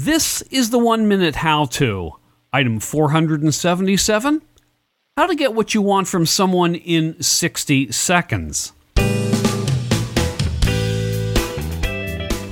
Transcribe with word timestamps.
This 0.00 0.42
is 0.42 0.70
the 0.70 0.78
one 0.78 1.08
minute 1.08 1.34
how 1.34 1.64
to. 1.64 2.12
Item 2.52 2.78
477 2.78 4.42
How 5.16 5.26
to 5.26 5.34
get 5.34 5.54
what 5.54 5.74
you 5.74 5.82
want 5.82 6.06
from 6.06 6.24
someone 6.24 6.76
in 6.76 7.20
60 7.20 7.90
seconds. 7.90 8.74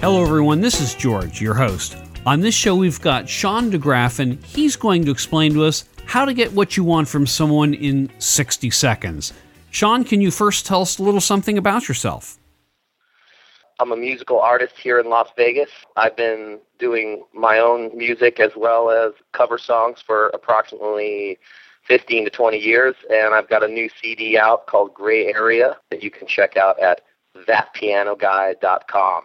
Hello, 0.01 0.23
everyone. 0.23 0.61
This 0.61 0.81
is 0.81 0.97
George, 0.97 1.41
your 1.41 1.55
host. 1.55 1.97
On 2.27 2.41
this 2.41 2.53
show, 2.53 2.75
we've 2.75 3.01
got 3.01 3.29
Shaun 3.29 3.71
DeGraffin. 3.71 4.43
He's 4.45 4.75
going 4.75 5.05
to 5.05 5.13
explain 5.13 5.55
to 5.55 5.63
us 5.67 5.85
how 6.05 6.25
to 6.25 6.35
get 6.35 6.53
what 6.53 6.77
you 6.77 6.83
want 6.83 7.07
from 7.07 7.29
someone 7.29 7.75
in 7.75 8.11
60 8.19 8.71
seconds. 8.71 9.33
Shaun, 9.71 10.03
can 10.03 10.21
you 10.21 10.33
first 10.33 10.67
tell 10.67 10.83
us 10.83 10.99
a 10.99 11.03
little 11.05 11.21
something 11.21 11.59
about 11.59 11.87
yourself? 11.87 12.41
I'm 13.79 13.93
a 13.93 13.97
musical 13.97 14.41
artist 14.41 14.75
here 14.79 14.99
in 14.99 15.11
Las 15.11 15.29
Vegas. 15.37 15.71
I've 15.97 16.17
been 16.17 16.61
doing 16.79 17.25
my 17.35 17.59
own 17.59 17.97
music 17.97 18.41
as 18.41 18.53
well 18.57 18.91
as 18.91 19.13
cover 19.33 19.59
songs 19.59 20.01
for 20.01 20.29
approximately 20.29 21.39
15 21.85 22.25
to 22.25 22.31
20 22.31 22.59
years, 22.59 22.95
and 23.11 23.35
I've 23.35 23.49
got 23.49 23.63
a 23.63 23.69
new 23.69 23.91
CD 24.01 24.39
out 24.39 24.67
called 24.67 24.95
Gray 24.95 25.27
Area 25.27 25.77
that 25.91 26.03
you 26.03 26.11
can 26.11 26.27
check 26.27 26.57
out 26.57 26.81
at 26.81 27.03
thatpianoguy.com. 27.47 29.25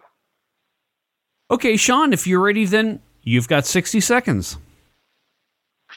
Okay, 1.50 1.76
Shaun, 1.76 2.12
if 2.12 2.26
you're 2.26 2.40
ready, 2.40 2.66
then 2.66 3.00
you've 3.22 3.48
got 3.48 3.66
60 3.66 4.00
seconds. 4.00 4.58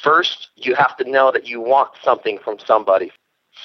First, 0.01 0.49
you 0.55 0.75
have 0.75 0.95
to 0.97 1.09
know 1.09 1.31
that 1.31 1.45
you 1.45 1.59
want 1.59 1.91
something 2.03 2.39
from 2.39 2.57
somebody. 2.65 3.11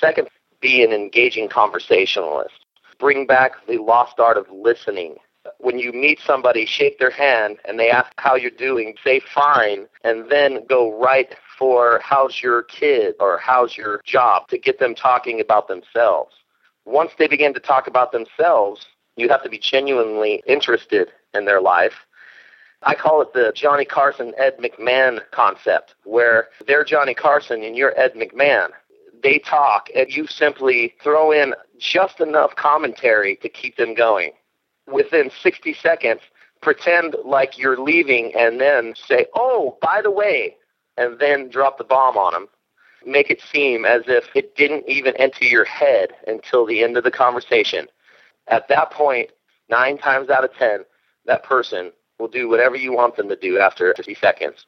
Second, 0.01 0.29
be 0.61 0.83
an 0.83 0.93
engaging 0.93 1.49
conversationalist 1.49 2.55
bring 3.01 3.27
back 3.27 3.53
the 3.67 3.79
lost 3.79 4.21
art 4.21 4.37
of 4.37 4.47
listening. 4.53 5.17
When 5.59 5.79
you 5.79 5.91
meet 5.93 6.21
somebody, 6.21 6.67
shake 6.67 6.99
their 6.99 7.11
hand, 7.11 7.57
and 7.65 7.81
they 7.81 7.91
ask 7.91 8.13
how 8.19 8.37
you're 8.37 8.51
doing, 8.51 8.95
say 9.03 9.21
fine, 9.35 9.87
and 10.05 10.31
then 10.31 10.67
go 10.69 11.01
right 11.01 11.35
for 11.59 12.01
how's 12.05 12.43
your 12.43 12.63
kid 12.65 13.15
or 13.19 13.39
how's 13.39 13.77
your 13.77 14.03
job 14.05 14.49
to 14.49 14.59
get 14.59 14.79
them 14.79 14.95
talking 14.95 15.41
about 15.41 15.67
themselves. 15.67 16.35
Once 16.85 17.13
they 17.19 17.27
begin 17.27 17.55
to 17.55 17.61
talk 17.61 17.87
about 17.87 18.13
themselves, 18.13 18.87
you 19.17 19.29
have 19.31 19.43
to 19.43 19.49
be 19.49 19.59
genuinely 19.59 20.43
interested 20.47 21.09
in 21.35 21.47
their 21.47 21.61
life. 21.61 21.95
I 22.83 22.95
call 22.95 23.21
it 23.21 23.33
the 23.33 23.53
Johnny 23.55 23.85
Carson, 23.85 24.33
Ed 24.39 24.57
McMahon 24.59 25.21
concept, 25.33 25.95
where 26.05 26.49
they're 26.67 26.85
Johnny 26.85 27.15
Carson 27.15 27.63
and 27.63 27.77
you're 27.77 27.99
Ed 27.99 28.15
McMahon 28.15 28.71
they 29.23 29.39
talk 29.39 29.89
and 29.95 30.11
you 30.11 30.27
simply 30.27 30.95
throw 31.03 31.33
in 31.33 31.55
just 31.79 32.21
enough 32.21 32.55
commentary 32.57 33.37
to 33.37 33.49
keep 33.49 33.77
them 33.77 33.95
going. 33.95 34.33
Within 34.87 35.31
60 35.43 35.75
seconds, 35.75 36.21
pretend 36.63 37.17
like 37.25 37.59
you're 37.59 37.81
leaving 37.81 38.33
and 38.37 38.61
then 38.61 38.95
say, 39.07 39.27
oh, 39.35 39.79
by 39.81 40.01
the 40.03 40.11
way, 40.11 40.57
and 40.97 41.19
then 41.19 41.49
drop 41.49 41.79
the 41.79 41.85
bomb 41.85 42.17
on 42.17 42.33
them. 42.33 42.49
Make 43.07 43.31
it 43.31 43.41
seem 43.41 43.85
as 43.85 44.03
if 44.07 44.25
it 44.35 44.57
didn't 44.57 44.89
even 44.89 45.17
enter 45.17 45.45
your 45.45 45.65
head 45.65 46.11
until 46.27 46.67
the 46.67 46.83
end 46.83 46.97
of 46.97 47.05
the 47.05 47.11
conversation. 47.11 47.87
At 48.49 48.69
that 48.69 48.91
point, 48.91 49.31
nine 49.71 49.97
times 49.97 50.29
out 50.29 50.45
of 50.45 50.53
ten, 50.55 50.85
that 51.25 51.45
person 51.45 51.93
will 52.19 52.29
do 52.29 52.49
whatever 52.49 52.77
you 52.77 52.93
want 52.93 53.17
them 53.17 53.29
to 53.31 53.37
do 53.37 53.59
after 53.59 53.95
50 53.95 54.15
seconds. 54.17 54.67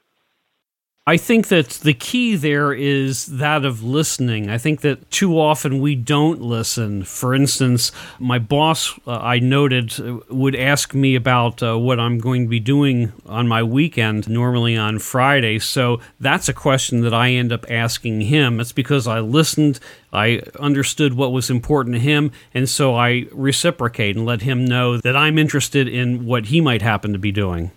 I 1.05 1.17
think 1.17 1.49
that 1.49 1.69
the 1.69 1.95
key 1.95 2.37
there 2.37 2.73
is 2.73 3.27
that 3.27 3.65
of 3.65 3.83
listening. 3.83 4.49
I 4.49 4.57
think 4.57 4.83
that 4.83 5.11
too 5.11 5.37
often 5.37 5.81
we 5.81 5.97
don't 5.97 6.41
listen. 6.41 7.03
For 7.03 7.35
instance, 7.35 7.91
my 8.21 8.39
boss, 8.39 8.97
uh, 9.05 9.19
I 9.19 9.41
noted, 9.41 9.99
uh, 9.99 10.21
would 10.31 10.55
ask 10.55 10.95
me 10.95 11.17
about 11.17 11.61
uh, 11.61 11.77
what 11.77 11.99
I'm 11.99 12.19
going 12.19 12.45
to 12.45 12.49
be 12.49 12.61
doing 12.61 13.13
on 13.27 13.49
my 13.49 13.65
weekend, 13.65 14.31
normally 14.31 14.77
on 14.77 15.01
Friday. 15.01 15.59
So 15.59 15.99
that's 16.21 16.49
a 16.49 16.55
question 16.55 17.01
that 17.01 17.13
I 17.13 17.31
end 17.31 17.51
up 17.53 17.69
asking 17.69 18.21
him. 18.21 18.61
It's 18.61 18.71
because 18.71 19.09
I 19.09 19.19
listened, 19.19 19.81
I 20.13 20.43
understood 20.61 21.15
what 21.15 21.33
was 21.33 21.51
important 21.51 21.97
to 21.97 22.01
him, 22.01 22.31
and 22.55 22.69
so 22.69 22.95
I 22.95 23.27
reciprocate 23.33 24.15
and 24.15 24.25
let 24.25 24.43
him 24.43 24.65
know 24.65 24.99
that 24.99 25.17
I'm 25.17 25.37
interested 25.37 25.89
in 25.89 26.27
what 26.27 26.47
he 26.47 26.61
might 26.61 26.81
happen 26.81 27.13
to 27.13 27.19
be 27.19 27.33
doing. 27.33 27.73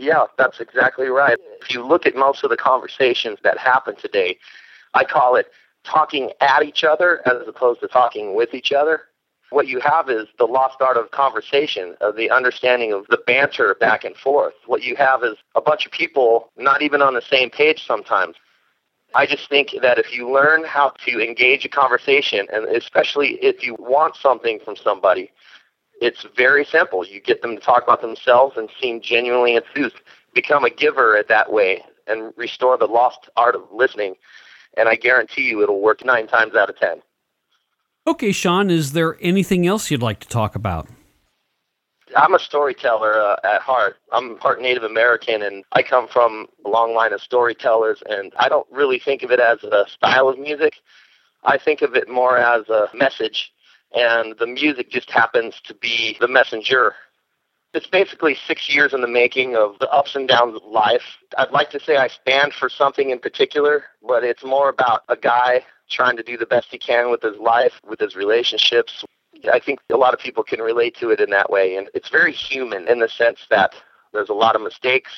Yeah, 0.00 0.24
that's 0.38 0.60
exactly 0.60 1.08
right. 1.08 1.36
If 1.60 1.74
you 1.74 1.86
look 1.86 2.06
at 2.06 2.16
most 2.16 2.42
of 2.42 2.48
the 2.48 2.56
conversations 2.56 3.38
that 3.44 3.58
happen 3.58 3.96
today, 3.96 4.38
I 4.94 5.04
call 5.04 5.36
it 5.36 5.48
talking 5.84 6.30
at 6.40 6.62
each 6.62 6.84
other 6.84 7.20
as 7.26 7.46
opposed 7.46 7.80
to 7.80 7.88
talking 7.88 8.34
with 8.34 8.54
each 8.54 8.72
other. 8.72 9.02
What 9.50 9.68
you 9.68 9.78
have 9.80 10.08
is 10.08 10.26
the 10.38 10.46
lost 10.46 10.76
art 10.80 10.96
of 10.96 11.10
conversation, 11.10 11.96
of 12.00 12.16
the 12.16 12.30
understanding 12.30 12.94
of 12.94 13.06
the 13.08 13.18
banter 13.26 13.76
back 13.78 14.04
and 14.04 14.16
forth. 14.16 14.54
What 14.66 14.82
you 14.82 14.96
have 14.96 15.22
is 15.22 15.36
a 15.54 15.60
bunch 15.60 15.84
of 15.84 15.92
people 15.92 16.50
not 16.56 16.80
even 16.80 17.02
on 17.02 17.12
the 17.12 17.22
same 17.30 17.50
page 17.50 17.84
sometimes. 17.86 18.36
I 19.14 19.26
just 19.26 19.50
think 19.50 19.74
that 19.82 19.98
if 19.98 20.14
you 20.16 20.32
learn 20.32 20.64
how 20.64 20.94
to 21.04 21.20
engage 21.20 21.66
a 21.66 21.68
conversation, 21.68 22.46
and 22.50 22.64
especially 22.74 23.38
if 23.42 23.62
you 23.62 23.76
want 23.78 24.16
something 24.16 24.60
from 24.64 24.76
somebody, 24.76 25.30
it's 26.00 26.26
very 26.36 26.64
simple. 26.64 27.04
You 27.04 27.20
get 27.20 27.42
them 27.42 27.56
to 27.56 27.62
talk 27.62 27.82
about 27.82 28.00
themselves 28.00 28.56
and 28.56 28.68
seem 28.80 29.00
genuinely 29.00 29.54
enthused. 29.56 29.96
Become 30.34 30.64
a 30.64 30.70
giver 30.70 31.16
at 31.16 31.28
that 31.28 31.52
way 31.52 31.84
and 32.06 32.32
restore 32.36 32.76
the 32.78 32.86
lost 32.86 33.28
art 33.36 33.54
of 33.54 33.62
listening. 33.72 34.14
And 34.76 34.88
I 34.88 34.96
guarantee 34.96 35.42
you 35.42 35.62
it'll 35.62 35.80
work 35.80 36.04
nine 36.04 36.26
times 36.26 36.54
out 36.54 36.70
of 36.70 36.78
ten. 36.78 37.02
Okay, 38.06 38.32
Shaun, 38.32 38.70
is 38.70 38.92
there 38.92 39.18
anything 39.20 39.66
else 39.66 39.90
you'd 39.90 40.02
like 40.02 40.20
to 40.20 40.28
talk 40.28 40.54
about? 40.54 40.88
I'm 42.16 42.34
a 42.34 42.38
storyteller 42.38 43.20
uh, 43.20 43.36
at 43.44 43.60
heart. 43.60 43.96
I'm 44.10 44.36
part 44.36 44.60
Native 44.60 44.82
American, 44.82 45.42
and 45.42 45.64
I 45.72 45.82
come 45.82 46.08
from 46.08 46.46
a 46.64 46.68
long 46.68 46.94
line 46.94 47.12
of 47.12 47.20
storytellers. 47.20 48.02
And 48.08 48.32
I 48.38 48.48
don't 48.48 48.66
really 48.70 48.98
think 48.98 49.22
of 49.22 49.30
it 49.30 49.38
as 49.38 49.62
a 49.62 49.84
style 49.88 50.28
of 50.28 50.38
music. 50.38 50.74
I 51.44 51.58
think 51.58 51.82
of 51.82 51.94
it 51.94 52.08
more 52.08 52.38
as 52.38 52.68
a 52.68 52.88
message 52.94 53.52
and 53.94 54.34
the 54.38 54.46
music 54.46 54.90
just 54.90 55.10
happens 55.10 55.60
to 55.64 55.74
be 55.74 56.16
the 56.20 56.28
messenger. 56.28 56.94
It's 57.72 57.86
basically 57.86 58.36
six 58.46 58.74
years 58.74 58.92
in 58.92 59.00
the 59.00 59.08
making 59.08 59.56
of 59.56 59.78
the 59.78 59.88
ups 59.90 60.16
and 60.16 60.26
downs 60.26 60.56
of 60.56 60.62
life. 60.64 61.18
I'd 61.38 61.52
like 61.52 61.70
to 61.70 61.80
say 61.80 61.96
I 61.96 62.08
stand 62.08 62.52
for 62.52 62.68
something 62.68 63.10
in 63.10 63.18
particular, 63.18 63.84
but 64.06 64.24
it's 64.24 64.44
more 64.44 64.68
about 64.68 65.02
a 65.08 65.16
guy 65.16 65.64
trying 65.88 66.16
to 66.16 66.22
do 66.22 66.36
the 66.36 66.46
best 66.46 66.68
he 66.70 66.78
can 66.78 67.10
with 67.10 67.22
his 67.22 67.36
life, 67.38 67.72
with 67.88 68.00
his 68.00 68.16
relationships. 68.16 69.04
I 69.52 69.60
think 69.60 69.80
a 69.90 69.96
lot 69.96 70.14
of 70.14 70.20
people 70.20 70.42
can 70.42 70.60
relate 70.60 70.96
to 70.96 71.10
it 71.10 71.20
in 71.20 71.30
that 71.30 71.50
way, 71.50 71.76
and 71.76 71.88
it's 71.94 72.10
very 72.10 72.32
human 72.32 72.88
in 72.88 72.98
the 72.98 73.08
sense 73.08 73.40
that 73.50 73.74
there's 74.12 74.28
a 74.28 74.34
lot 74.34 74.56
of 74.56 74.62
mistakes, 74.62 75.10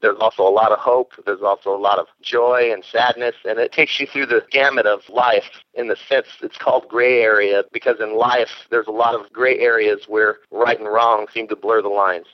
there's 0.00 0.18
also 0.20 0.42
a 0.46 0.50
lot 0.50 0.72
of 0.72 0.78
hope. 0.78 1.12
There's 1.24 1.42
also 1.42 1.74
a 1.74 1.78
lot 1.78 1.98
of 1.98 2.06
joy 2.22 2.70
and 2.72 2.84
sadness, 2.84 3.34
and 3.44 3.58
it 3.58 3.72
takes 3.72 3.98
you 3.98 4.06
through 4.06 4.26
the 4.26 4.42
gamut 4.50 4.86
of 4.86 5.08
life 5.08 5.50
in 5.74 5.88
the 5.88 5.96
sense 6.08 6.26
it's 6.42 6.56
called 6.56 6.88
gray 6.88 7.20
area 7.20 7.64
because 7.72 8.00
in 8.00 8.16
life 8.16 8.50
there's 8.70 8.86
a 8.86 8.92
lot 8.92 9.14
of 9.14 9.32
gray 9.32 9.58
areas 9.58 10.00
where 10.08 10.38
right 10.50 10.78
and 10.78 10.88
wrong 10.88 11.26
seem 11.32 11.48
to 11.48 11.56
blur 11.56 11.82
the 11.82 11.88
lines. 11.88 12.26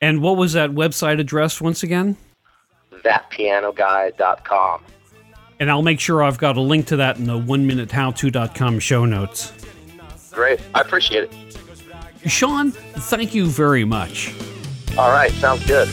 And 0.00 0.22
what 0.22 0.36
was 0.36 0.52
that 0.52 0.70
website 0.70 1.20
address 1.20 1.60
once 1.60 1.82
again? 1.82 2.16
Thatpianoguy.com. 2.92 4.84
And 5.60 5.70
I'll 5.70 5.82
make 5.82 5.98
sure 5.98 6.22
I've 6.22 6.38
got 6.38 6.56
a 6.56 6.60
link 6.60 6.86
to 6.88 6.96
that 6.96 7.18
in 7.18 7.24
the 7.24 7.36
one 7.36 7.66
minute 7.66 7.90
how 7.90 8.12
to.com 8.12 8.78
show 8.78 9.04
notes. 9.04 9.52
Great. 10.30 10.60
I 10.74 10.82
appreciate 10.82 11.24
it. 11.24 12.30
Shaun, 12.30 12.70
thank 12.70 13.34
you 13.34 13.46
very 13.46 13.84
much. 13.84 14.34
All 14.96 15.10
right. 15.10 15.32
Sounds 15.32 15.66
good. 15.66 15.88